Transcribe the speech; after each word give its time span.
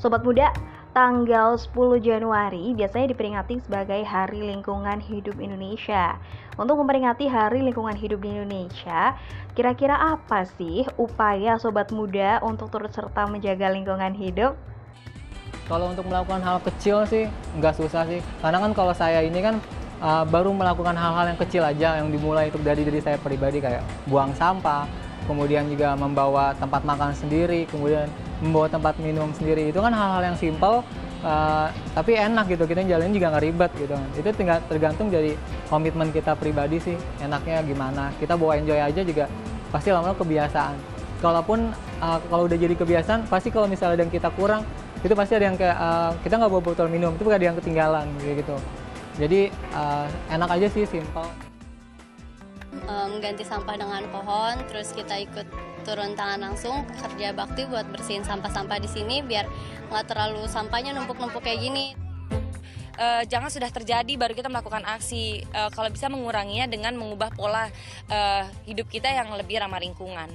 Sobat 0.00 0.24
muda, 0.24 0.48
tanggal 0.96 1.60
10 1.60 1.76
Januari 2.00 2.72
biasanya 2.72 3.12
diperingati 3.12 3.60
sebagai 3.60 4.00
Hari 4.00 4.48
Lingkungan 4.48 4.96
Hidup 4.96 5.36
Indonesia. 5.36 6.16
Untuk 6.56 6.80
memperingati 6.80 7.28
Hari 7.28 7.60
Lingkungan 7.60 7.92
Hidup 8.00 8.24
di 8.24 8.32
Indonesia, 8.32 9.12
kira-kira 9.52 10.00
apa 10.16 10.48
sih 10.56 10.88
upaya 10.96 11.60
sobat 11.60 11.92
muda 11.92 12.40
untuk 12.40 12.72
turut 12.72 12.88
serta 12.96 13.28
menjaga 13.28 13.68
lingkungan 13.68 14.16
hidup? 14.16 14.56
Kalau 15.68 15.92
untuk 15.92 16.08
melakukan 16.08 16.40
hal 16.40 16.64
kecil 16.64 17.04
sih 17.04 17.28
nggak 17.60 17.76
susah 17.76 18.08
sih. 18.08 18.24
Karena 18.40 18.56
kan 18.56 18.72
kalau 18.72 18.96
saya 18.96 19.20
ini 19.20 19.44
kan 19.44 19.60
uh, 20.00 20.24
baru 20.24 20.48
melakukan 20.56 20.96
hal-hal 20.96 21.28
yang 21.28 21.36
kecil 21.44 21.60
aja 21.60 22.00
yang 22.00 22.08
dimulai 22.08 22.48
itu 22.48 22.56
dari 22.64 22.88
diri 22.88 23.04
saya 23.04 23.20
pribadi 23.20 23.60
kayak 23.60 23.84
buang 24.08 24.32
sampah, 24.32 24.88
kemudian 25.24 25.68
juga 25.68 25.96
membawa 25.96 26.56
tempat 26.56 26.84
makan 26.84 27.12
sendiri, 27.12 27.66
kemudian 27.68 28.06
membawa 28.40 28.66
tempat 28.70 28.96
minum 29.00 29.30
sendiri. 29.36 29.68
Itu 29.68 29.84
kan 29.84 29.92
hal-hal 29.92 30.32
yang 30.32 30.36
simpel 30.36 30.80
uh, 31.24 31.66
tapi 31.92 32.16
enak 32.16 32.48
gitu. 32.52 32.64
Kita 32.64 32.84
jalanin 32.84 33.12
juga 33.12 33.36
nggak 33.36 33.44
ribet 33.44 33.72
gitu. 33.76 33.96
Itu 34.16 34.28
tinggal 34.36 34.58
tergantung 34.66 35.12
dari 35.12 35.36
komitmen 35.68 36.10
kita 36.10 36.34
pribadi 36.36 36.80
sih 36.80 36.96
enaknya 37.20 37.60
gimana. 37.64 38.14
Kita 38.16 38.36
bawa 38.36 38.56
enjoy 38.60 38.80
aja 38.80 39.00
juga 39.04 39.28
pasti 39.70 39.92
lama-lama 39.92 40.16
kebiasaan. 40.16 40.76
Kalaupun 41.20 41.68
uh, 42.00 42.18
kalau 42.32 42.48
udah 42.48 42.56
jadi 42.56 42.74
kebiasaan 42.74 43.28
pasti 43.28 43.52
kalau 43.52 43.68
misalnya 43.68 44.00
ada 44.00 44.02
yang 44.08 44.14
kita 44.14 44.32
kurang 44.32 44.64
itu 45.00 45.12
pasti 45.16 45.32
ada 45.36 45.48
yang 45.48 45.56
kayak 45.56 45.76
uh, 45.76 46.12
kita 46.20 46.36
nggak 46.36 46.50
bawa 46.52 46.62
botol 46.64 46.88
minum 46.88 47.12
itu 47.16 47.24
ada 47.28 47.44
yang 47.44 47.56
ketinggalan 47.60 48.08
gitu. 48.24 48.56
Jadi 49.20 49.52
uh, 49.76 50.08
enak 50.32 50.48
aja 50.48 50.66
sih 50.72 50.88
simpel 50.88 51.49
mengganti 52.86 53.42
sampah 53.42 53.74
dengan 53.78 54.06
pohon 54.10 54.54
terus 54.70 54.94
kita 54.94 55.18
ikut 55.22 55.46
turun 55.82 56.14
tangan 56.14 56.52
langsung 56.52 56.84
kerja 56.86 57.32
bakti 57.32 57.64
buat 57.66 57.88
bersihin 57.88 58.22
sampah-sampah 58.22 58.78
di 58.78 58.88
sini 58.90 59.24
biar 59.24 59.48
nggak 59.90 60.04
terlalu 60.06 60.46
sampahnya 60.46 60.94
numpuk-numpuk 60.94 61.42
kayak 61.42 61.60
gini. 61.60 61.96
Uh, 63.00 63.24
jangan 63.24 63.48
sudah 63.48 63.72
terjadi 63.72 64.12
baru 64.20 64.36
kita 64.36 64.52
melakukan 64.52 64.84
aksi. 64.84 65.40
Uh, 65.56 65.72
kalau 65.72 65.88
bisa 65.88 66.12
menguranginya 66.12 66.68
dengan 66.68 66.92
mengubah 67.00 67.32
pola 67.32 67.72
uh, 68.12 68.44
hidup 68.68 68.92
kita 68.92 69.08
yang 69.08 69.32
lebih 69.32 69.56
ramah 69.56 69.80
lingkungan. 69.80 70.28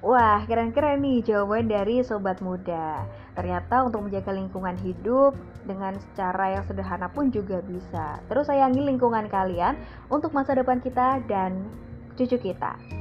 Wah, 0.00 0.48
keren-keren 0.48 1.04
nih 1.04 1.20
jawaban 1.20 1.68
dari 1.68 2.00
sobat 2.00 2.40
muda. 2.40 3.04
Ternyata 3.36 3.84
untuk 3.84 4.08
menjaga 4.08 4.32
lingkungan 4.32 4.72
hidup 4.80 5.36
dengan 5.68 5.92
cara 6.16 6.56
yang 6.56 6.64
sederhana 6.64 7.12
pun 7.12 7.28
juga 7.28 7.60
bisa. 7.60 8.16
Terus 8.32 8.48
sayangi 8.48 8.80
lingkungan 8.80 9.28
kalian 9.28 9.76
untuk 10.08 10.32
masa 10.32 10.56
depan 10.56 10.80
kita 10.80 11.20
dan 11.28 11.68
cucu 12.16 12.40
kita. 12.40 12.99